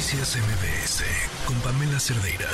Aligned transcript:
Noticias 0.00 0.34
MBS 0.34 1.04
con 1.46 1.60
Pamela 1.60 2.00
Cerdeira. 2.00 2.48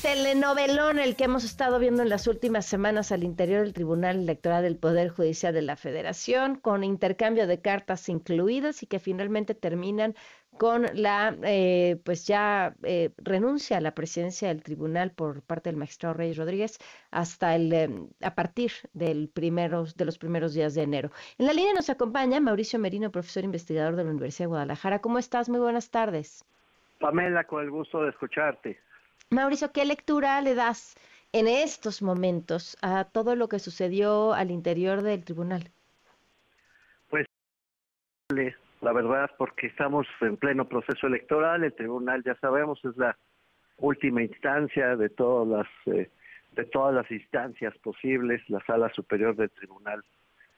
Telenovelón 0.00 1.00
el 1.00 1.16
que 1.16 1.24
hemos 1.24 1.42
estado 1.42 1.80
viendo 1.80 2.04
en 2.04 2.08
las 2.08 2.28
últimas 2.28 2.66
semanas 2.66 3.10
al 3.10 3.24
interior 3.24 3.62
del 3.62 3.72
Tribunal 3.72 4.20
Electoral 4.20 4.62
del 4.62 4.76
Poder 4.76 5.08
Judicial 5.08 5.52
de 5.52 5.62
la 5.62 5.74
Federación, 5.74 6.54
con 6.54 6.84
intercambio 6.84 7.48
de 7.48 7.60
cartas 7.60 8.08
incluidas 8.08 8.84
y 8.84 8.86
que 8.86 9.00
finalmente 9.00 9.56
terminan 9.56 10.14
con 10.60 10.84
la, 10.92 11.34
eh, 11.42 11.98
pues 12.04 12.26
ya 12.26 12.74
eh, 12.82 13.14
renuncia 13.16 13.78
a 13.78 13.80
la 13.80 13.94
presidencia 13.94 14.48
del 14.48 14.62
tribunal 14.62 15.10
por 15.10 15.40
parte 15.40 15.70
del 15.70 15.78
magistrado 15.78 16.12
Reyes 16.12 16.36
Rodríguez 16.36 16.76
hasta 17.10 17.56
el, 17.56 17.72
eh, 17.72 17.88
a 18.20 18.34
partir 18.34 18.70
del 18.92 19.30
primeros, 19.30 19.96
de 19.96 20.04
los 20.04 20.18
primeros 20.18 20.52
días 20.52 20.74
de 20.74 20.82
enero. 20.82 21.12
En 21.38 21.46
la 21.46 21.54
línea 21.54 21.72
nos 21.72 21.88
acompaña 21.88 22.40
Mauricio 22.40 22.78
Merino, 22.78 23.10
profesor 23.10 23.42
investigador 23.42 23.96
de 23.96 24.04
la 24.04 24.10
Universidad 24.10 24.44
de 24.44 24.48
Guadalajara. 24.48 24.98
¿Cómo 24.98 25.18
estás? 25.18 25.48
Muy 25.48 25.60
buenas 25.60 25.90
tardes. 25.90 26.44
Pamela, 26.98 27.44
con 27.44 27.64
el 27.64 27.70
gusto 27.70 28.02
de 28.02 28.10
escucharte. 28.10 28.78
Mauricio, 29.30 29.72
¿qué 29.72 29.86
lectura 29.86 30.42
le 30.42 30.54
das 30.54 30.94
en 31.32 31.48
estos 31.48 32.02
momentos 32.02 32.76
a 32.82 33.04
todo 33.04 33.34
lo 33.34 33.48
que 33.48 33.60
sucedió 33.60 34.34
al 34.34 34.50
interior 34.50 35.00
del 35.00 35.24
tribunal? 35.24 35.70
Pues 37.08 37.24
la 38.80 38.92
verdad, 38.92 39.30
porque 39.36 39.66
estamos 39.66 40.06
en 40.20 40.36
pleno 40.36 40.66
proceso 40.66 41.06
electoral, 41.06 41.64
el 41.64 41.74
tribunal 41.74 42.22
ya 42.24 42.34
sabemos 42.36 42.82
es 42.84 42.96
la 42.96 43.16
última 43.78 44.22
instancia 44.22 44.96
de 44.96 45.08
todas 45.10 45.48
las 45.48 45.96
eh, 45.96 46.10
de 46.52 46.64
todas 46.64 46.92
las 46.94 47.08
instancias 47.10 47.76
posibles, 47.78 48.42
la 48.48 48.60
sala 48.64 48.90
superior 48.92 49.36
del 49.36 49.50
tribunal 49.50 50.02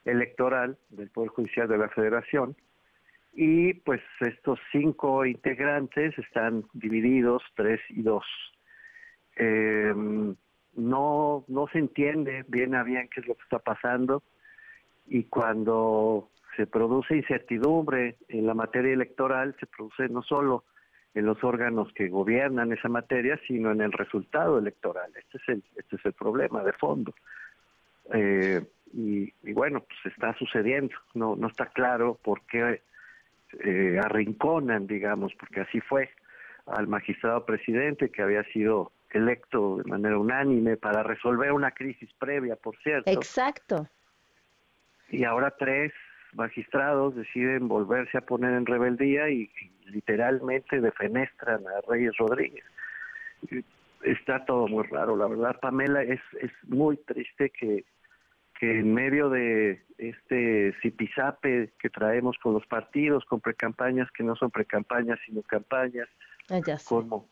electoral 0.05 0.79
del 0.89 1.11
poder 1.11 1.30
judicial 1.30 1.69
de 1.69 1.79
la 1.79 1.89
Federación 1.91 2.57
y 3.35 3.75
pues 3.75 4.01
estos 4.21 4.59
cinco 4.71 5.25
integrantes 5.25 6.16
están 6.19 6.65
divididos 6.73 7.43
tres 7.55 7.80
y 7.91 8.02
dos. 8.02 8.24
Eh, 9.37 9.93
no 10.74 11.45
no 11.49 11.66
se 11.73 11.79
entiende 11.79 12.45
bien 12.49 12.74
a 12.74 12.83
bien 12.83 13.09
qué 13.13 13.21
es 13.21 13.27
lo 13.27 13.35
que 13.35 13.43
está 13.43 13.59
pasando 13.59 14.23
y 15.07 15.24
cuando 15.24 16.30
se 16.57 16.67
produce 16.67 17.17
incertidumbre 17.17 18.17
en 18.29 18.47
la 18.47 18.55
materia 18.55 18.93
electoral, 18.93 19.57
se 19.59 19.67
produce 19.67 20.09
no 20.09 20.23
solo 20.23 20.65
en 21.15 21.27
los 21.27 21.43
órganos 21.45 21.93
que 21.95 22.09
gobiernan 22.09 22.73
esa 22.73 22.89
materia, 22.89 23.39
sino 23.47 23.71
en 23.71 23.81
el 23.81 23.93
resultado 23.93 24.59
electoral. 24.59 25.13
Este 25.17 25.39
es 25.39 25.49
el, 25.49 25.65
este 25.77 25.97
es 25.97 26.07
el 26.07 26.13
problema 26.13 26.63
de 26.63 26.73
fondo. 26.73 27.15
Eh, 28.13 28.63
y, 28.95 29.33
bueno, 29.53 29.80
pues 29.80 30.13
está 30.13 30.35
sucediendo. 30.35 30.95
No, 31.15 31.37
no 31.37 31.49
está 31.49 31.67
claro 31.67 32.19
por 32.23 32.43
qué 32.47 32.83
eh, 33.65 34.01
arrinconan, 34.03 34.87
digamos, 34.87 35.35
porque 35.35 35.61
así 35.61 35.80
fue 35.80 36.11
al 36.67 36.87
magistrado 36.87 37.45
presidente 37.45 38.11
que 38.11 38.23
había 38.23 38.45
sido 38.45 38.93
electo 39.11 39.79
de 39.79 39.85
manera 39.85 40.19
unánime 40.19 40.77
para 40.77 41.03
resolver 41.03 41.53
una 41.53 41.71
crisis 41.73 42.11
previa, 42.19 42.57
por 42.57 42.77
cierto. 42.79 43.11
Exacto. 43.11 43.87
Y 45.11 45.25
ahora 45.25 45.55
tres 45.59 45.93
magistrados 46.35 47.15
deciden 47.15 47.69
volverse 47.69 48.19
a 48.19 48.23
poner 48.23 48.52
en 48.55 48.66
rebeldía 48.66 49.29
y, 49.30 49.51
literalmente 49.87 50.80
defenestran 50.80 51.66
a 51.66 51.80
Reyes 51.87 52.16
Rodríguez. 52.16 52.65
Está 54.02 54.43
todo 54.47 54.66
muy 54.66 54.85
raro, 54.85 55.16
la 55.16 55.27
verdad, 55.27 55.61
Pamela, 55.61 56.02
es, 56.02 56.21
es 56.41 56.51
muy 56.66 56.97
triste 56.97 57.51
que, 57.51 57.85
que 58.59 58.79
en 58.79 58.95
medio 58.95 59.29
de 59.29 59.83
este 59.99 60.73
zipizape 60.80 61.73
que 61.79 61.91
traemos 61.91 62.39
con 62.39 62.55
los 62.55 62.67
partidos, 62.67 63.24
con 63.27 63.41
precampañas 63.41 64.11
que 64.12 64.22
no 64.22 64.34
son 64.34 64.50
precampañas, 64.50 65.19
sino 65.27 65.43
campañas, 65.43 66.09
ah, 66.49 66.61
como 66.89 67.28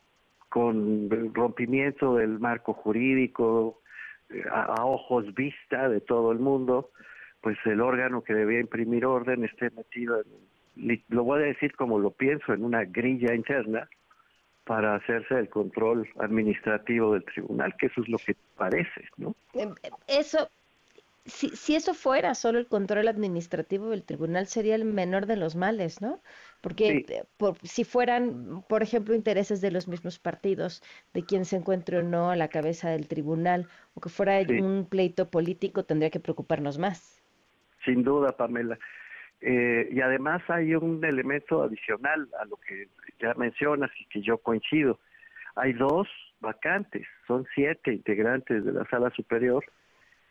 con 0.51 1.09
el 1.11 1.33
rompimiento 1.33 2.17
del 2.17 2.41
marco 2.41 2.75
jurídico, 2.75 3.81
eh, 4.29 4.45
a 4.53 4.85
ojos 4.85 5.33
vista 5.35 5.89
de 5.89 6.01
todo 6.01 6.33
el 6.33 6.41
mundo, 6.41 6.91
pues 7.40 7.58
el 7.64 7.80
órgano 7.80 8.23
que 8.23 8.34
debía 8.34 8.61
imprimir 8.61 9.06
orden 9.06 9.45
esté 9.45 9.70
metido 9.70 10.20
en, 10.20 10.51
lo 11.08 11.24
voy 11.24 11.42
a 11.42 11.46
decir 11.46 11.74
como 11.74 11.98
lo 11.98 12.11
pienso, 12.11 12.52
en 12.52 12.64
una 12.64 12.84
grilla 12.84 13.34
interna 13.34 13.89
para 14.64 14.95
hacerse 14.95 15.34
el 15.34 15.48
control 15.48 16.08
administrativo 16.18 17.14
del 17.14 17.24
tribunal, 17.24 17.74
que 17.77 17.86
eso 17.86 18.02
es 18.02 18.08
lo 18.08 18.18
que 18.18 18.36
parece, 18.56 19.08
¿no? 19.17 19.34
Em, 19.55 19.74
eso, 20.06 20.48
si, 21.24 21.48
si 21.50 21.74
eso 21.74 21.92
fuera 21.92 22.34
solo 22.34 22.58
el 22.58 22.67
control 22.67 23.08
administrativo 23.08 23.90
del 23.90 24.05
tribunal, 24.05 24.46
sería 24.46 24.74
el 24.77 24.84
menor 24.84 25.27
de 25.27 25.36
los 25.36 25.56
males, 25.56 26.00
¿no? 26.00 26.20
Porque 26.61 27.05
eh, 27.08 27.24
por, 27.36 27.56
si 27.62 27.84
fueran, 27.84 28.62
por 28.68 28.83
ejemplo, 28.83 29.14
intereses 29.14 29.61
de 29.61 29.70
los 29.70 29.89
mismos 29.89 30.18
partidos, 30.18 30.83
de 31.14 31.24
quien 31.24 31.45
se 31.45 31.56
encuentre 31.56 31.98
o 31.98 32.02
no 32.02 32.30
a 32.30 32.36
la 32.36 32.48
cabeza 32.48 32.90
del 32.90 33.08
tribunal, 33.08 33.67
o 33.95 34.00
que 34.00 34.08
fuera 34.08 34.40
un 34.40 34.86
pleito 34.89 35.30
político, 35.30 35.84
tendría 35.84 36.11
que 36.11 36.20
preocuparnos 36.20 36.79
más. 36.79 37.20
Sin 37.85 38.02
duda, 38.02 38.36
Pamela. 38.36 38.79
Eh, 39.41 39.89
y 39.91 40.01
además 40.01 40.42
hay 40.48 40.74
un 40.74 41.02
elemento 41.05 41.63
adicional 41.63 42.29
a 42.39 42.45
lo 42.45 42.57
que 42.57 42.89
ya 43.18 43.35
mencionas 43.35 43.91
y 43.98 44.05
que 44.07 44.20
yo 44.20 44.39
coincido. 44.39 44.98
Hay 45.57 45.73
dos 45.73 46.08
vacantes, 46.41 47.07
son 47.27 47.46
siete 47.55 47.92
integrantes 47.92 48.64
de 48.64 48.73
la 48.73 48.85
sala 48.86 49.11
superior 49.11 49.64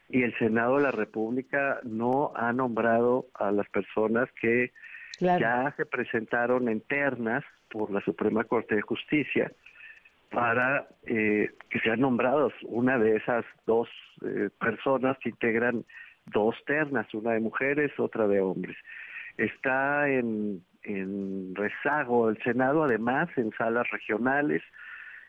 y 0.09 0.23
el 0.23 0.37
Senado 0.37 0.77
de 0.77 0.83
la 0.83 0.91
República 0.91 1.79
no 1.83 2.31
ha 2.35 2.51
nombrado 2.51 3.27
a 3.35 3.51
las 3.51 3.67
personas 3.69 4.27
que 4.41 4.71
ya 5.19 5.73
se 5.75 5.85
presentaron 5.85 6.69
en 6.69 6.81
ternas 6.81 7.43
por 7.69 7.91
la 7.91 8.01
Suprema 8.01 8.43
Corte 8.45 8.75
de 8.75 8.81
Justicia 8.81 9.51
para 10.31 10.87
eh, 11.05 11.49
que 11.69 11.79
sean 11.79 11.99
nombrados 11.99 12.53
una 12.63 12.97
de 12.97 13.17
esas 13.17 13.45
dos 13.65 13.89
eh, 14.23 14.49
personas 14.59 15.17
que 15.19 15.29
integran 15.29 15.85
dos 16.31 16.55
ternas, 16.65 17.11
una 17.13 17.31
de 17.31 17.39
mujeres, 17.39 17.91
otra 17.99 18.27
de 18.27 18.39
hombres. 18.41 18.77
Está 19.37 20.09
en, 20.09 20.63
rezago 21.55 22.29
el 22.29 22.41
Senado, 22.43 22.83
además, 22.83 23.29
en 23.37 23.51
salas 23.57 23.89
regionales 23.91 24.61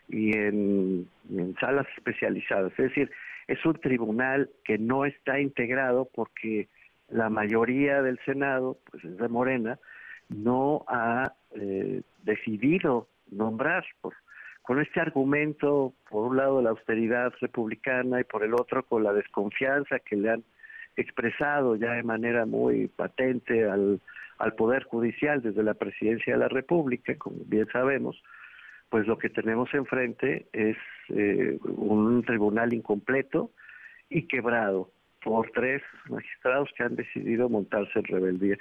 y 0.08 0.36
en, 0.36 1.08
en 1.30 1.54
salas 1.60 1.86
especializadas. 1.96 2.72
Es 2.72 2.88
decir, 2.88 3.10
es 3.46 3.64
un 3.64 3.74
tribunal 3.74 4.50
que 4.64 4.78
no 4.78 5.04
está 5.04 5.40
integrado 5.40 6.08
porque 6.14 6.68
la 7.08 7.28
mayoría 7.28 8.02
del 8.02 8.18
Senado, 8.24 8.78
pues 8.90 9.04
es 9.04 9.16
de 9.18 9.28
Morena, 9.28 9.78
no 10.28 10.84
ha 10.86 11.32
eh, 11.56 12.02
decidido 12.22 13.08
nombrar 13.30 13.84
por, 14.00 14.14
con 14.62 14.80
este 14.80 15.00
argumento, 15.00 15.92
por 16.08 16.28
un 16.28 16.36
lado 16.36 16.62
la 16.62 16.70
austeridad 16.70 17.32
republicana 17.40 18.20
y 18.20 18.24
por 18.24 18.44
el 18.44 18.54
otro 18.54 18.84
con 18.84 19.02
la 19.02 19.12
desconfianza 19.12 19.98
que 19.98 20.16
le 20.16 20.30
han 20.30 20.44
expresado 20.96 21.76
ya 21.76 21.92
de 21.92 22.02
manera 22.02 22.46
muy 22.46 22.88
patente 22.88 23.68
al, 23.68 24.00
al 24.38 24.54
Poder 24.54 24.84
Judicial 24.84 25.42
desde 25.42 25.62
la 25.62 25.74
Presidencia 25.74 26.34
de 26.34 26.40
la 26.40 26.48
República, 26.48 27.14
como 27.16 27.36
bien 27.46 27.68
sabemos, 27.72 28.20
pues 28.88 29.06
lo 29.06 29.18
que 29.18 29.30
tenemos 29.30 29.72
enfrente 29.72 30.46
es 30.52 30.76
eh, 31.10 31.58
un 31.62 32.24
tribunal 32.24 32.72
incompleto 32.74 33.50
y 34.08 34.22
quebrado 34.22 34.90
por 35.22 35.50
tres 35.52 35.82
magistrados 36.08 36.70
que 36.76 36.82
han 36.82 36.96
decidido 36.96 37.48
montarse 37.48 37.98
en 37.98 38.04
rebeldía. 38.04 38.58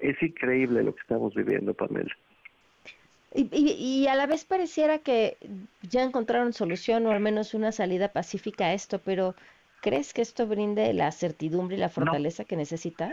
Es 0.00 0.20
increíble 0.22 0.82
lo 0.82 0.94
que 0.94 1.02
estamos 1.02 1.34
viviendo, 1.34 1.74
Pamela. 1.74 2.14
Y, 3.34 3.48
y, 3.52 4.06
a 4.08 4.14
la 4.14 4.26
vez 4.26 4.44
pareciera 4.44 4.98
que 4.98 5.36
ya 5.82 6.02
encontraron 6.02 6.52
solución 6.52 7.06
o 7.06 7.12
al 7.12 7.20
menos 7.20 7.54
una 7.54 7.72
salida 7.72 8.12
pacífica 8.12 8.66
a 8.66 8.74
esto, 8.74 8.98
pero 8.98 9.34
¿Crees 9.82 10.14
que 10.14 10.22
esto 10.22 10.46
brinde 10.46 10.92
la 10.94 11.10
certidumbre 11.10 11.76
y 11.76 11.80
la 11.80 11.88
fortaleza 11.88 12.44
que 12.44 12.56
necesita? 12.56 13.12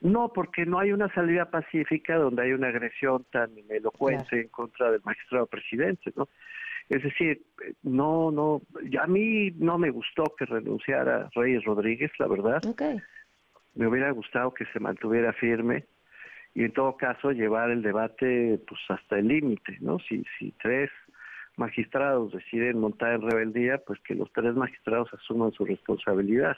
No, 0.00 0.32
porque 0.32 0.66
no 0.66 0.80
hay 0.80 0.90
una 0.90 1.08
salida 1.14 1.48
pacífica 1.48 2.16
donde 2.16 2.42
hay 2.42 2.52
una 2.52 2.68
agresión 2.68 3.24
tan 3.30 3.52
elocuente 3.70 4.40
en 4.40 4.48
contra 4.48 4.90
del 4.90 5.00
magistrado 5.04 5.46
presidente, 5.46 6.12
¿no? 6.16 6.28
Es 6.88 7.04
decir, 7.04 7.42
no, 7.84 8.32
no, 8.32 8.62
a 9.00 9.06
mí 9.06 9.52
no 9.52 9.78
me 9.78 9.90
gustó 9.90 10.24
que 10.36 10.44
renunciara 10.44 11.30
Reyes 11.36 11.62
Rodríguez, 11.64 12.10
la 12.18 12.26
verdad. 12.26 12.66
Okay. 12.66 13.00
Me 13.76 13.86
hubiera 13.86 14.10
gustado 14.10 14.52
que 14.52 14.66
se 14.72 14.80
mantuviera 14.80 15.32
firme 15.32 15.84
y 16.52 16.64
en 16.64 16.72
todo 16.72 16.96
caso 16.96 17.30
llevar 17.30 17.70
el 17.70 17.82
debate 17.82 18.60
pues 18.66 18.80
hasta 18.88 19.20
el 19.20 19.28
límite, 19.28 19.78
¿no? 19.80 20.00
Si, 20.00 20.24
si 20.36 20.52
tres 20.60 20.90
magistrados 21.56 22.32
deciden 22.32 22.78
montar 22.78 23.14
en 23.14 23.22
rebeldía, 23.22 23.78
pues 23.78 24.00
que 24.00 24.14
los 24.14 24.32
tres 24.32 24.54
magistrados 24.54 25.12
asuman 25.14 25.52
su 25.52 25.64
responsabilidad. 25.64 26.56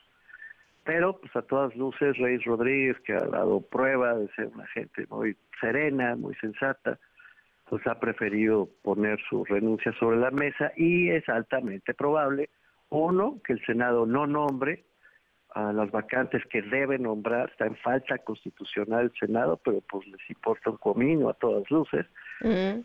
Pero, 0.85 1.19
pues 1.19 1.35
a 1.35 1.43
todas 1.43 1.75
luces, 1.77 2.17
Reyes 2.19 2.45
Rodríguez, 2.45 2.99
que 3.01 3.15
ha 3.15 3.27
dado 3.27 3.61
prueba 3.63 4.15
de 4.15 4.29
ser 4.35 4.49
una 4.49 4.67
gente 4.69 5.07
muy 5.09 5.37
serena, 5.61 6.15
muy 6.15 6.35
sensata, 6.37 6.99
pues 7.69 7.87
ha 7.87 7.99
preferido 7.99 8.69
poner 8.83 9.19
su 9.29 9.45
renuncia 9.47 9.93
sobre 9.99 10.19
la 10.19 10.31
mesa 10.31 10.73
y 10.77 11.09
es 11.11 11.27
altamente 11.29 11.95
probable, 11.95 12.51
uno, 12.91 13.41
que 13.45 13.55
el 13.55 13.65
Senado 13.65 14.05
no 14.05 14.27
nombre 14.27 14.85
a 15.55 15.73
las 15.73 15.91
vacantes 15.91 16.43
que 16.51 16.63
debe 16.63 16.99
nombrar, 16.99 17.49
está 17.49 17.67
en 17.67 17.77
falta 17.77 18.19
constitucional 18.19 19.05
el 19.05 19.13
Senado, 19.19 19.59
pero 19.65 19.81
pues 19.83 20.07
les 20.09 20.21
importa 20.29 20.71
un 20.71 20.77
comino 20.79 21.29
a 21.29 21.35
todas 21.35 21.69
luces. 21.71 22.07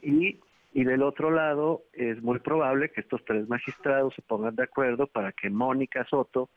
y, 0.02 0.40
y 0.71 0.83
del 0.83 1.01
otro 1.01 1.31
lado, 1.31 1.83
es 1.94 2.21
muy 2.21 2.39
probable 2.39 2.92
que 2.92 3.01
estos 3.01 3.24
tres 3.25 3.48
magistrados 3.48 4.13
se 4.16 4.21
pongan 4.21 4.56
de 4.56 4.63
acuerdo 4.63 5.07
para 5.07 5.31
que 5.31 5.50
Mónica 5.50 6.06
Soto 6.06 6.50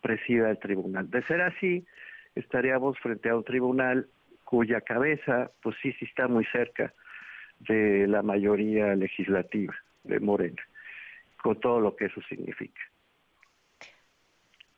presida 0.00 0.50
el 0.50 0.58
tribunal. 0.58 1.08
De 1.10 1.22
ser 1.24 1.40
así, 1.42 1.86
estaríamos 2.34 2.98
frente 2.98 3.28
a 3.28 3.36
un 3.36 3.44
tribunal 3.44 4.08
cuya 4.44 4.80
cabeza, 4.80 5.50
pues 5.62 5.76
sí, 5.80 5.92
sí 5.92 6.04
está 6.04 6.28
muy 6.28 6.44
cerca 6.46 6.92
de 7.60 8.06
la 8.08 8.22
mayoría 8.22 8.94
legislativa 8.96 9.74
de 10.02 10.18
Morena, 10.20 10.62
con 11.42 11.58
todo 11.60 11.80
lo 11.80 11.94
que 11.94 12.06
eso 12.06 12.20
significa. 12.28 12.80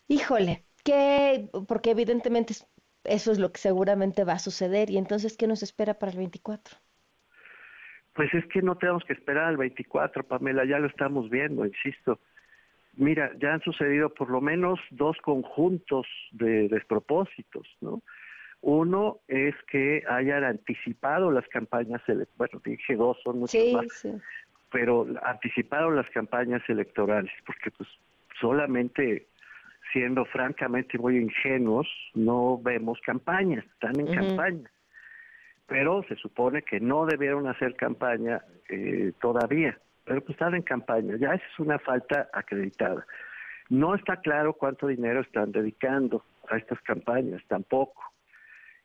Híjole, 0.07 0.65
que, 0.85 1.49
porque 1.67 1.91
evidentemente 1.93 2.55
eso 3.05 3.33
es 3.33 3.39
lo 3.39 3.51
que 3.51 3.61
seguramente 3.61 4.25
va 4.25 4.35
a 4.35 4.39
suceder, 4.39 4.91
y 4.91 4.99
entonces, 4.99 5.37
¿qué 5.37 5.47
nos 5.47 5.63
espera 5.63 5.99
para 5.99 6.13
el 6.13 6.19
24? 6.19 6.77
Pues 8.15 8.33
es 8.33 8.47
que 8.47 8.63
no 8.63 8.77
tenemos 8.77 9.05
que 9.05 9.13
esperar 9.13 9.45
al 9.45 9.57
24, 9.57 10.25
Pamela, 10.25 10.65
ya 10.65 10.79
lo 10.79 10.87
estamos 10.87 11.29
viendo, 11.31 11.67
insisto. 11.67 12.21
Mira, 12.97 13.33
ya 13.41 13.55
han 13.55 13.61
sucedido 13.61 14.15
por 14.15 14.31
lo 14.31 14.41
menos 14.41 14.79
dos 14.91 15.17
conjuntos 15.19 16.07
de 16.31 16.69
despropósitos, 16.69 17.67
¿no? 17.81 18.03
Uno 18.61 19.19
es 19.29 19.55
que 19.71 20.05
hayan 20.09 20.45
anticipado 20.45 21.31
las 21.31 21.47
campañas, 21.49 22.01
bueno, 22.39 22.63
dije 22.65 22.97
dos, 22.97 23.19
son 23.23 23.41
muchas 23.41 23.73
más, 23.73 24.07
pero 24.71 25.07
anticiparon 25.25 25.97
las 25.97 26.09
campañas 26.11 26.63
electorales, 26.69 27.33
porque 27.45 27.71
pues 27.73 27.89
solamente 28.41 29.27
siendo 29.93 30.25
francamente 30.25 30.99
muy 30.99 31.19
ingenuos, 31.19 31.87
no 32.15 32.59
vemos 32.63 32.99
campañas, 33.03 33.65
están 33.67 34.01
en 34.01 34.15
campaña. 34.15 34.71
Pero 35.67 36.03
se 36.09 36.17
supone 36.17 36.63
que 36.63 36.81
no 36.81 37.07
debieron 37.07 37.47
hacer 37.47 37.75
campaña 37.75 38.43
eh, 38.69 39.13
todavía, 39.21 39.79
pero 40.05 40.21
pues 40.21 40.33
están 40.33 40.55
en 40.55 40.63
campaña, 40.63 41.17
ya 41.17 41.35
esa 41.35 41.45
es 41.45 41.59
una 41.59 41.79
falta 41.79 42.29
acreditada. 42.33 43.07
No 43.71 43.95
está 43.95 44.21
claro 44.21 44.53
cuánto 44.53 44.87
dinero 44.89 45.21
están 45.21 45.53
dedicando 45.53 46.23
a 46.51 46.59
estas 46.59 46.81
campañas, 46.83 47.43
tampoco 47.49 48.15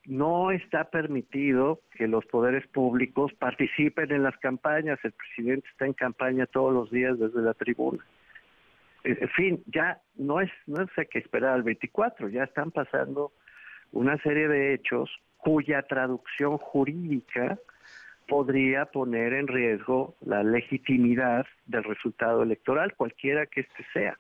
no 0.09 0.49
está 0.49 0.85
permitido 0.85 1.81
que 1.91 2.07
los 2.07 2.25
poderes 2.25 2.65
públicos 2.67 3.31
participen 3.33 4.11
en 4.11 4.23
las 4.23 4.35
campañas. 4.37 4.99
El 5.03 5.11
presidente 5.11 5.67
está 5.69 5.85
en 5.85 5.93
campaña 5.93 6.47
todos 6.47 6.73
los 6.73 6.89
días 6.89 7.19
desde 7.19 7.41
la 7.41 7.53
tribuna. 7.53 8.03
En 9.03 9.29
fin, 9.29 9.63
ya 9.67 10.01
no 10.15 10.41
es 10.41 10.49
no 10.65 10.85
sé 10.95 11.05
que 11.05 11.19
esperar 11.19 11.53
al 11.53 11.63
24, 11.63 12.27
ya 12.29 12.43
están 12.43 12.71
pasando 12.71 13.31
una 13.91 14.17
serie 14.23 14.47
de 14.47 14.73
hechos 14.73 15.09
cuya 15.39 15.81
traducción 15.83 16.57
jurídica 16.57 17.57
podría 18.27 18.85
poner 18.85 19.33
en 19.33 19.47
riesgo 19.47 20.15
la 20.21 20.43
legitimidad 20.43 21.45
del 21.65 21.83
resultado 21.83 22.43
electoral, 22.43 22.93
cualquiera 22.95 23.47
que 23.47 23.61
éste 23.61 23.85
sea. 23.91 24.17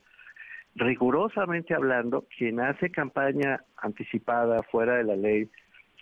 Rigurosamente 0.75 1.75
hablando, 1.75 2.25
quien 2.37 2.59
hace 2.59 2.89
campaña 2.89 3.63
anticipada 3.77 4.63
fuera 4.63 4.95
de 4.95 5.03
la 5.03 5.15
ley 5.15 5.49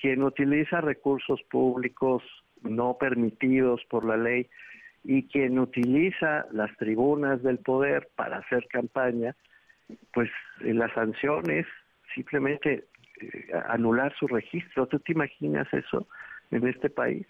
quien 0.02 0.24
utiliza 0.24 0.82
recursos 0.82 1.42
públicos 1.50 2.24
no 2.62 2.98
permitidos 2.98 3.82
por 3.90 4.06
la 4.06 4.18
ley 4.18 4.48
y 5.04 5.24
quien 5.24 5.58
utiliza 5.60 6.46
las 6.52 6.76
tribunas 6.78 7.42
del 7.44 7.60
poder 7.60 8.10
para 8.16 8.38
hacer 8.38 8.68
campaña, 8.68 9.36
pues 10.14 10.30
eh, 10.62 10.74
la 10.74 10.94
sanción 10.94 11.50
es 11.50 11.66
simplemente 12.14 12.86
eh, 13.22 13.52
anular 13.70 14.14
su 14.18 14.28
registro. 14.28 14.88
¿Tú 14.88 15.00
te 15.00 15.12
imaginas 15.12 15.68
eso 15.74 16.08
en 16.52 16.68
este 16.68 16.90
país? 16.90 17.26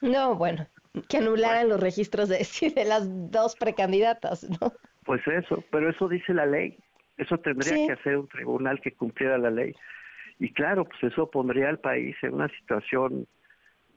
No, 0.00 0.34
bueno, 0.34 0.66
que 1.08 1.18
anularan 1.18 1.68
los 1.68 1.80
registros 1.80 2.28
de, 2.28 2.38
de 2.74 2.84
las 2.84 3.30
dos 3.30 3.56
precandidatas, 3.56 4.48
¿no? 4.60 4.72
Pues 5.04 5.26
eso, 5.26 5.62
pero 5.70 5.90
eso 5.90 6.08
dice 6.08 6.32
la 6.34 6.46
ley. 6.46 6.78
Eso 7.16 7.38
tendría 7.38 7.86
que 7.86 7.92
hacer 7.92 8.16
un 8.16 8.28
tribunal 8.28 8.80
que 8.80 8.92
cumpliera 8.92 9.38
la 9.38 9.50
ley. 9.50 9.74
Y 10.38 10.52
claro, 10.52 10.84
pues 10.84 11.12
eso 11.12 11.30
pondría 11.30 11.68
al 11.68 11.78
país 11.78 12.16
en 12.22 12.34
una 12.34 12.48
situación 12.48 13.26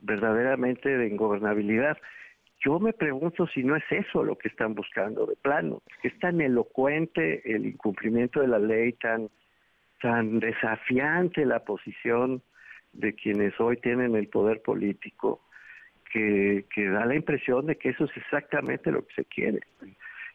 verdaderamente 0.00 0.88
de 0.88 1.08
ingobernabilidad. 1.08 1.98
Yo 2.64 2.78
me 2.78 2.92
pregunto 2.92 3.46
si 3.48 3.62
no 3.62 3.76
es 3.76 3.84
eso 3.90 4.22
lo 4.22 4.36
que 4.36 4.48
están 4.48 4.74
buscando 4.74 5.26
de 5.26 5.36
plano, 5.36 5.82
es 6.02 6.18
tan 6.18 6.40
elocuente 6.40 7.42
el 7.44 7.66
incumplimiento 7.66 8.40
de 8.40 8.48
la 8.48 8.58
ley, 8.58 8.92
tan, 8.94 9.28
tan 10.00 10.40
desafiante 10.40 11.44
la 11.44 11.60
posición 11.60 12.42
de 12.92 13.14
quienes 13.14 13.58
hoy 13.60 13.76
tienen 13.76 14.14
el 14.16 14.28
poder 14.28 14.62
político, 14.62 15.40
que, 16.12 16.64
que 16.74 16.88
da 16.88 17.04
la 17.04 17.14
impresión 17.14 17.66
de 17.66 17.76
que 17.76 17.90
eso 17.90 18.04
es 18.04 18.16
exactamente 18.16 18.90
lo 18.90 19.06
que 19.06 19.14
se 19.14 19.24
quiere 19.24 19.60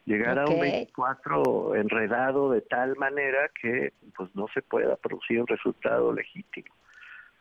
llegar 0.06 0.38
a 0.38 0.46
un 0.46 0.60
24 0.60 1.76
enredado 1.76 2.50
de 2.50 2.60
tal 2.60 2.96
manera 2.96 3.50
que 3.60 3.92
pues 4.16 4.30
no 4.34 4.46
se 4.52 4.62
pueda 4.62 4.96
producir 4.96 5.40
un 5.40 5.46
resultado 5.46 6.12
legítimo. 6.12 6.74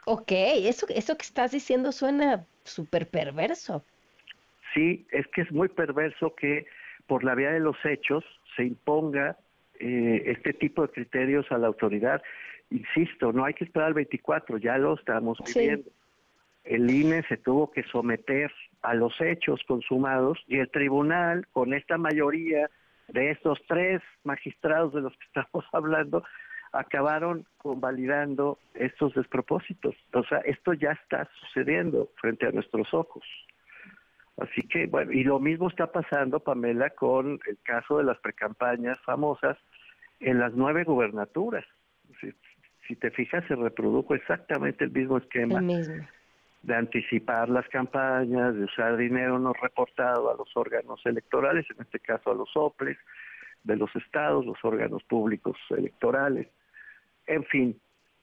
Ok, 0.06 0.32
eso, 0.32 0.86
eso 0.90 1.18
que 1.18 1.24
estás 1.24 1.52
diciendo 1.52 1.92
suena 1.92 2.46
súper 2.64 3.10
perverso. 3.10 3.84
Sí, 4.74 5.06
es 5.12 5.28
que 5.28 5.42
es 5.42 5.52
muy 5.52 5.70
perverso 5.70 6.34
que 6.36 6.66
por 7.08 7.24
la 7.24 7.36
vía 7.36 7.52
de 7.52 7.60
los 7.60 7.78
hechos 7.86 8.24
se 8.56 8.64
imponga 8.64 9.38
eh, 9.86 10.32
este 10.32 10.54
tipo 10.54 10.84
de 10.84 10.94
criterios 10.94 11.46
a 11.52 11.58
la 11.58 11.68
autoridad. 11.68 12.22
Insisto, 12.70 13.34
no 13.34 13.44
hay 13.44 13.54
que 13.54 13.66
esperar 13.66 13.90
al 13.90 13.94
24, 13.94 14.58
ya 14.58 14.78
lo 14.78 14.94
estamos 14.94 15.38
viviendo. 15.46 15.92
El 16.64 16.90
INE 16.90 17.24
se 17.24 17.36
tuvo 17.36 17.70
que 17.70 17.84
someter 17.84 18.50
a 18.82 18.94
los 18.94 19.20
hechos 19.20 19.60
consumados 19.68 20.40
y 20.48 20.60
el 20.60 20.72
tribunal, 20.72 21.46
con 21.52 21.74
esta 21.74 21.98
mayoría 21.98 22.70
de 23.10 23.32
estos 23.32 23.60
tres 23.68 24.02
magistrados 24.24 24.94
de 24.94 25.02
los 25.02 25.12
que 25.18 25.26
estamos 25.36 25.66
hablando, 25.74 26.24
acabaron 26.72 27.46
convalidando 27.58 28.60
estos 28.76 29.14
despropósitos. 29.16 29.96
O 30.14 30.24
sea, 30.24 30.38
esto 30.46 30.72
ya 30.72 30.92
está 30.92 31.30
sucediendo 31.42 32.10
frente 32.22 32.48
a 32.48 32.52
nuestros 32.52 32.94
ojos. 32.94 33.26
Así 34.38 34.62
que, 34.62 34.88
bueno, 34.88 35.12
y 35.12 35.26
lo 35.26 35.42
mismo 35.42 35.68
está 35.68 35.92
pasando, 35.92 36.40
Pamela, 36.40 36.90
con 36.92 37.40
el 37.48 37.58
caso 37.64 37.98
de 37.98 38.06
las 38.06 38.18
precampañas 38.20 38.98
famosas 39.02 39.58
en 40.24 40.40
las 40.40 40.54
nueve 40.54 40.84
gubernaturas. 40.84 41.66
Si, 42.20 42.34
si 42.88 42.96
te 42.96 43.12
fijas, 43.12 43.46
se 43.48 43.56
reprodujo 43.56 44.16
exactamente 44.16 44.86
el 44.86 44.92
mismo 44.92 45.18
esquema. 45.18 45.60
El 45.60 45.66
mismo 45.66 46.06
de 46.64 46.76
anticipar 46.76 47.50
las 47.50 47.68
campañas, 47.68 48.56
de 48.56 48.64
usar 48.64 48.96
dinero 48.96 49.38
no 49.38 49.54
reportado 49.54 50.32
a 50.32 50.38
los 50.38 50.50
órganos 50.56 51.06
electorales, 51.06 51.66
en 51.70 51.82
este 51.82 52.00
caso 52.00 52.32
a 52.32 52.36
los 52.36 52.50
OPLES 52.56 52.98
de 53.64 53.76
los 53.76 53.94
estados, 53.96 54.46
los 54.46 54.58
órganos 54.64 55.04
públicos 55.04 55.58
electorales. 55.70 56.48
En 57.28 57.44
fin, 57.46 57.80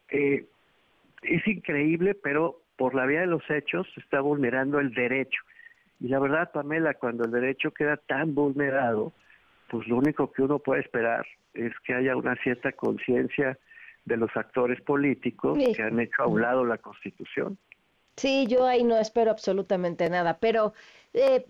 eh, 0.09 0.47
es 1.23 1.47
increíble, 1.47 2.15
pero 2.15 2.63
por 2.77 2.95
la 2.95 3.05
vía 3.05 3.21
de 3.21 3.27
los 3.27 3.49
hechos 3.51 3.87
se 3.95 4.01
está 4.01 4.21
vulnerando 4.23 4.81
el 4.81 4.95
derecho. 4.95 5.43
Y 6.01 6.09
la 6.09 6.19
verdad, 6.19 6.51
Pamela, 6.51 6.95
cuando 6.95 7.25
el 7.25 7.31
derecho 7.31 7.73
queda 7.73 7.99
tan 7.99 8.35
vulnerado, 8.35 9.13
pues 9.71 9.87
lo 9.87 9.97
único 9.97 10.33
que 10.33 10.43
uno 10.43 10.59
puede 10.59 10.81
esperar 10.83 11.25
es 11.55 11.73
que 11.85 11.95
haya 11.95 12.17
una 12.17 12.37
cierta 12.43 12.73
conciencia 12.73 13.59
de 14.05 14.17
los 14.17 14.31
actores 14.35 14.81
políticos 14.81 15.59
que 15.75 15.83
han 15.83 16.01
hecho 16.01 16.23
a 16.23 16.27
un 16.27 16.41
lado 16.41 16.65
la 16.65 16.79
Constitución. 16.79 17.59
Sí, 18.17 18.47
yo 18.49 18.67
ahí 18.67 18.83
no 18.85 18.99
espero 18.99 19.31
absolutamente 19.31 20.11
nada, 20.11 20.39
pero 20.39 20.75
eh, 21.15 21.47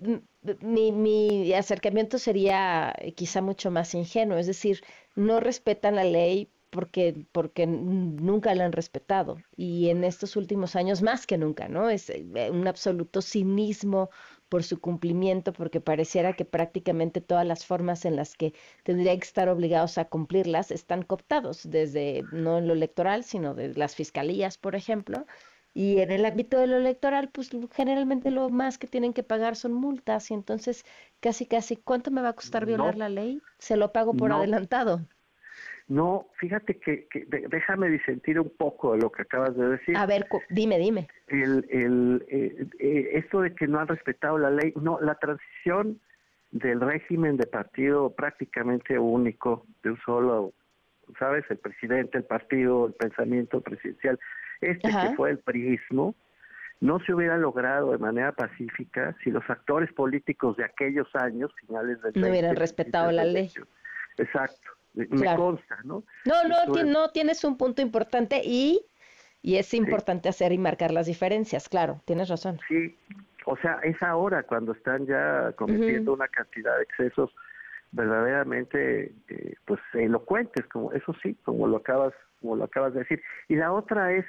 mi, 0.60 0.92
mi 0.92 1.52
acercamiento 1.54 2.18
sería 2.18 2.94
eh, 2.98 3.12
quizá 3.12 3.40
mucho 3.40 3.70
más 3.70 3.94
ingenuo, 3.94 4.38
es 4.38 4.46
decir, 4.46 4.80
no 5.16 5.40
respetan 5.40 5.96
la 5.96 6.04
ley 6.04 6.48
porque, 6.70 7.26
porque 7.32 7.66
nunca 7.66 8.54
la 8.54 8.66
han 8.66 8.72
respetado 8.72 9.38
y 9.56 9.88
en 9.88 10.04
estos 10.04 10.36
últimos 10.36 10.76
años 10.76 11.02
más 11.02 11.26
que 11.26 11.38
nunca, 11.38 11.68
¿no? 11.68 11.90
Es 11.90 12.10
eh, 12.10 12.50
un 12.52 12.68
absoluto 12.68 13.20
cinismo 13.20 14.10
por 14.50 14.64
su 14.64 14.80
cumplimiento 14.80 15.54
porque 15.54 15.80
pareciera 15.80 16.34
que 16.34 16.44
prácticamente 16.44 17.22
todas 17.22 17.46
las 17.46 17.64
formas 17.64 18.04
en 18.04 18.16
las 18.16 18.36
que 18.36 18.52
tendrían 18.82 19.18
que 19.18 19.26
estar 19.26 19.48
obligados 19.48 19.96
a 19.96 20.06
cumplirlas 20.06 20.70
están 20.70 21.02
cooptados, 21.04 21.70
desde 21.70 22.24
no 22.32 22.58
en 22.58 22.66
lo 22.66 22.74
electoral, 22.74 23.24
sino 23.24 23.54
de 23.54 23.72
las 23.74 23.94
fiscalías, 23.94 24.58
por 24.58 24.74
ejemplo, 24.74 25.24
y 25.72 26.00
en 26.00 26.10
el 26.10 26.24
ámbito 26.24 26.58
de 26.58 26.66
lo 26.66 26.76
electoral, 26.76 27.30
pues 27.30 27.50
generalmente 27.72 28.30
lo 28.32 28.50
más 28.50 28.76
que 28.76 28.88
tienen 28.88 29.12
que 29.12 29.22
pagar 29.22 29.54
son 29.54 29.72
multas 29.72 30.30
y 30.30 30.34
entonces 30.34 30.84
casi, 31.20 31.46
casi, 31.46 31.76
¿cuánto 31.76 32.10
me 32.10 32.20
va 32.20 32.30
a 32.30 32.34
costar 32.34 32.66
violar 32.66 32.96
la 32.98 33.08
ley? 33.08 33.40
Se 33.58 33.76
lo 33.76 33.92
pago 33.92 34.14
por 34.14 34.32
adelantado. 34.32 35.06
No, 35.90 36.28
fíjate 36.38 36.78
que, 36.78 37.08
déjame 37.50 37.88
disentir 37.88 38.38
un 38.38 38.48
poco 38.48 38.92
de 38.92 38.98
lo 39.00 39.10
que 39.10 39.22
acabas 39.22 39.56
de 39.56 39.70
decir. 39.70 39.96
A 39.96 40.06
ver, 40.06 40.24
dime, 40.48 40.78
dime. 40.78 41.08
El, 41.26 41.66
el, 41.68 42.24
eh, 42.28 42.64
eh, 42.78 43.10
esto 43.14 43.40
de 43.40 43.52
que 43.56 43.66
no 43.66 43.80
han 43.80 43.88
respetado 43.88 44.38
la 44.38 44.50
ley, 44.50 44.72
no, 44.80 45.00
la 45.00 45.16
transición 45.16 46.00
del 46.52 46.80
régimen 46.80 47.36
de 47.36 47.46
partido 47.46 48.10
prácticamente 48.14 49.00
único, 49.00 49.66
de 49.82 49.90
un 49.90 49.98
solo 50.06 50.52
¿sabes? 51.18 51.44
El 51.50 51.58
presidente, 51.58 52.18
el 52.18 52.24
partido, 52.24 52.86
el 52.86 52.92
pensamiento 52.92 53.60
presidencial, 53.60 54.18
este 54.60 54.88
que 54.88 55.16
fue 55.16 55.30
el 55.30 55.38
priismo, 55.38 56.14
no 56.80 57.00
se 57.00 57.12
hubiera 57.12 57.36
logrado 57.36 57.90
de 57.90 57.98
manera 57.98 58.30
pacífica 58.30 59.16
si 59.24 59.30
los 59.30 59.42
actores 59.50 59.92
políticos 59.92 60.56
de 60.56 60.64
aquellos 60.64 61.08
años, 61.14 61.50
finales 61.66 62.00
del 62.02 62.12
No 62.14 62.28
hubieran 62.28 62.54
respetado 62.54 63.10
la 63.10 63.24
ley. 63.24 63.50
Exacto, 64.18 64.70
me 64.94 65.36
consta, 65.36 65.78
¿no? 65.84 66.04
No, 66.24 66.44
no, 66.44 66.84
no, 66.84 67.10
tienes 67.10 67.44
un 67.44 67.56
punto 67.56 67.82
importante 67.82 68.40
y, 68.44 68.80
y 69.42 69.56
es 69.56 69.72
importante 69.74 70.28
hacer 70.28 70.52
y 70.52 70.58
marcar 70.58 70.90
las 70.90 71.06
diferencias, 71.06 71.68
claro, 71.68 72.00
tienes 72.04 72.28
razón. 72.28 72.58
Sí, 72.68 72.96
o 73.46 73.56
sea, 73.58 73.78
es 73.82 74.00
ahora 74.02 74.42
cuando 74.42 74.72
están 74.72 75.06
ya 75.06 75.52
cometiendo 75.56 76.12
una 76.12 76.28
cantidad 76.28 76.76
de 76.76 76.82
excesos 76.82 77.34
verdaderamente 77.92 79.12
eh, 79.28 79.54
pues 79.64 79.80
elocuentes, 79.94 80.66
como 80.66 80.92
eso 80.92 81.14
sí, 81.22 81.34
como 81.42 81.66
lo 81.66 81.78
acabas 81.78 82.14
como 82.40 82.56
lo 82.56 82.64
acabas 82.64 82.94
de 82.94 83.00
decir. 83.00 83.22
Y 83.48 83.56
la 83.56 83.72
otra 83.72 84.12
es 84.12 84.24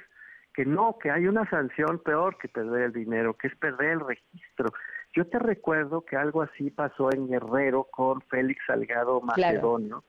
que 0.53 0.65
no, 0.65 0.97
que 1.01 1.11
hay 1.11 1.27
una 1.27 1.49
sanción 1.49 1.99
peor 1.99 2.37
que 2.37 2.49
perder 2.49 2.83
el 2.83 2.93
dinero, 2.93 3.35
que 3.35 3.47
es 3.47 3.55
perder 3.55 3.91
el 3.91 3.99
registro. 4.01 4.73
Yo 5.13 5.25
te 5.27 5.39
recuerdo 5.39 6.01
que 6.01 6.17
algo 6.17 6.41
así 6.41 6.69
pasó 6.71 7.11
en 7.13 7.27
Guerrero 7.27 7.85
con 7.85 8.21
Félix 8.23 8.61
Salgado 8.65 9.21
Macedonio, 9.21 10.03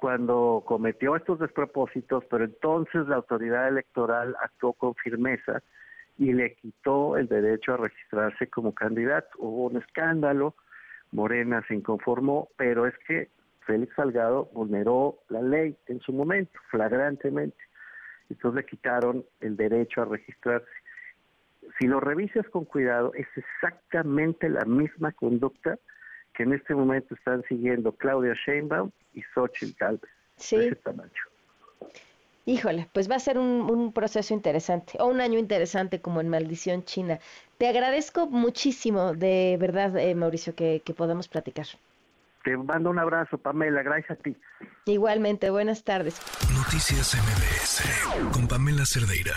cuando 0.00 0.64
cometió 0.66 1.14
estos 1.14 1.38
despropósitos, 1.38 2.24
pero 2.30 2.44
entonces 2.44 3.06
la 3.06 3.16
autoridad 3.16 3.68
electoral 3.68 4.34
actuó 4.42 4.72
con 4.72 4.94
firmeza 4.94 5.62
y 6.16 6.32
le 6.32 6.54
quitó 6.54 7.18
el 7.18 7.28
derecho 7.28 7.74
a 7.74 7.76
registrarse 7.76 8.46
como 8.48 8.74
candidato. 8.74 9.28
Hubo 9.38 9.66
un 9.66 9.76
escándalo, 9.76 10.54
Morena 11.12 11.62
se 11.68 11.74
inconformó, 11.74 12.48
pero 12.56 12.86
es 12.86 12.94
que 13.06 13.28
Félix 13.66 13.94
Salgado 13.94 14.46
vulneró 14.54 15.18
la 15.28 15.42
ley 15.42 15.76
en 15.86 16.00
su 16.00 16.14
momento, 16.14 16.58
flagrantemente. 16.70 17.58
Entonces 18.30 18.62
le 18.62 18.70
quitaron 18.70 19.24
el 19.40 19.56
derecho 19.56 20.00
a 20.00 20.06
registrarse. 20.06 20.66
Si 21.78 21.86
lo 21.86 22.00
revisas 22.00 22.48
con 22.48 22.64
cuidado, 22.64 23.12
es 23.14 23.28
exactamente 23.36 24.48
la 24.48 24.64
misma 24.64 25.12
conducta 25.12 25.78
que 26.40 26.44
en 26.44 26.54
este 26.54 26.74
momento 26.74 27.14
están 27.14 27.42
siguiendo 27.50 27.92
Claudia 27.92 28.32
Sheinbaum 28.46 28.90
y 29.12 29.20
Xochitl 29.34 29.76
Galvez. 29.78 30.10
Sí. 30.38 30.70
Híjole, 32.46 32.88
pues 32.94 33.10
va 33.10 33.16
a 33.16 33.18
ser 33.18 33.36
un, 33.36 33.92
proceso 33.92 34.32
interesante, 34.32 34.94
o 35.00 35.06
un 35.08 35.20
año 35.20 35.38
interesante 35.38 36.00
como 36.00 36.22
en 36.22 36.30
Maldición 36.30 36.82
China. 36.84 37.18
Te 37.58 37.68
agradezco 37.68 38.26
muchísimo, 38.26 39.12
de 39.12 39.58
verdad, 39.60 39.94
eh, 39.98 40.14
Mauricio, 40.14 40.54
que, 40.54 40.80
que 40.82 40.94
podamos 40.94 41.28
platicar. 41.28 41.66
Te 42.42 42.56
mando 42.56 42.88
un 42.88 42.98
abrazo, 42.98 43.36
Pamela, 43.36 43.82
gracias 43.82 44.18
a 44.18 44.22
ti. 44.22 44.34
Igualmente, 44.86 45.50
buenas 45.50 45.84
tardes. 45.84 46.22
Noticias 46.54 47.16
MBS 47.16 48.32
con 48.32 48.48
Pamela 48.48 48.86
Cerdeira. 48.86 49.34